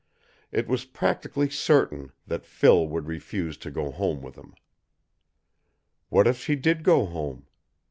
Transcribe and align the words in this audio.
It 0.51 0.67
was 0.67 0.83
practically 0.83 1.47
certain 1.51 2.11
that 2.25 2.43
Phil 2.47 2.87
would 2.87 3.05
refuse 3.05 3.55
to 3.57 3.69
go 3.69 3.91
home 3.91 4.23
with 4.23 4.35
him. 4.35 4.55
What 6.09 6.25
if 6.25 6.39
she 6.39 6.55
did 6.55 6.81
go 6.81 7.05
home? 7.05 7.45